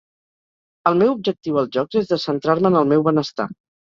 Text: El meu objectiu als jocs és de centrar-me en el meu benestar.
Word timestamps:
El 0.91 0.95
meu 1.01 1.11
objectiu 1.17 1.59
als 1.61 1.69
jocs 1.77 1.99
és 2.03 2.09
de 2.13 2.19
centrar-me 2.25 2.71
en 2.73 2.79
el 2.79 2.89
meu 2.95 3.07
benestar. 3.09 3.49